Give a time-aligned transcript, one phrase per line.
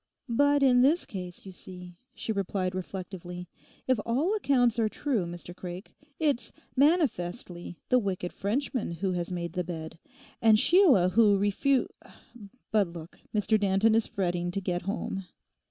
[0.27, 3.47] 'But in this case, you see,' she replied reflectively,
[3.87, 9.53] 'if all accounts are true, Mr Craik, it's manifestly the wicked Frenchman who has made
[9.53, 9.99] the bed,
[10.41, 11.85] and Sheila who refu——
[12.71, 15.27] But look; Mr Danton is fretting to get home.